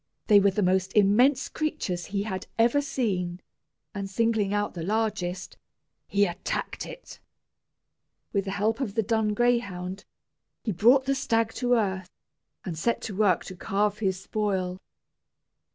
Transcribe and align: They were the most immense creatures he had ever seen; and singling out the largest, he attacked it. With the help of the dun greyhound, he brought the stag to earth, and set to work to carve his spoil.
They 0.25 0.39
were 0.39 0.49
the 0.49 0.63
most 0.63 0.93
immense 0.97 1.47
creatures 1.47 2.05
he 2.07 2.23
had 2.23 2.47
ever 2.57 2.81
seen; 2.81 3.39
and 3.93 4.09
singling 4.09 4.51
out 4.51 4.73
the 4.73 4.81
largest, 4.81 5.57
he 6.07 6.25
attacked 6.25 6.87
it. 6.87 7.19
With 8.33 8.45
the 8.45 8.49
help 8.57 8.79
of 8.79 8.95
the 8.95 9.03
dun 9.03 9.35
greyhound, 9.35 10.05
he 10.63 10.71
brought 10.71 11.05
the 11.05 11.13
stag 11.13 11.53
to 11.61 11.75
earth, 11.75 12.09
and 12.65 12.75
set 12.75 12.99
to 13.03 13.15
work 13.15 13.45
to 13.45 13.55
carve 13.55 13.99
his 13.99 14.19
spoil. 14.19 14.81